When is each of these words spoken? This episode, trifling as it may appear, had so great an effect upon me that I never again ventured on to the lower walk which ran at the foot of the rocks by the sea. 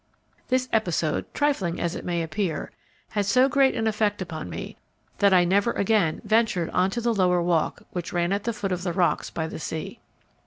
This 0.47 0.67
episode, 0.73 1.31
trifling 1.31 1.79
as 1.79 1.93
it 1.93 2.03
may 2.03 2.23
appear, 2.23 2.71
had 3.09 3.27
so 3.27 3.47
great 3.47 3.75
an 3.75 3.85
effect 3.85 4.19
upon 4.19 4.49
me 4.49 4.75
that 5.19 5.31
I 5.31 5.45
never 5.45 5.73
again 5.73 6.21
ventured 6.23 6.71
on 6.71 6.89
to 6.89 7.01
the 7.01 7.13
lower 7.13 7.39
walk 7.43 7.83
which 7.91 8.11
ran 8.11 8.31
at 8.33 8.45
the 8.45 8.51
foot 8.51 8.71
of 8.71 8.81
the 8.81 8.93
rocks 8.93 9.29
by 9.29 9.45
the 9.45 9.59
sea. 9.59 9.99